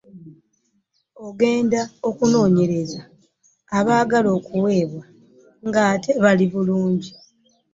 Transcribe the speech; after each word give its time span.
Ogenda 1.25 1.81
okunoonyereza 2.09 3.01
abaagala 3.77 4.29
okuweebwa 4.37 5.05
ng'ate 5.67 6.11
bali 6.23 6.45
bulungi. 6.51 7.11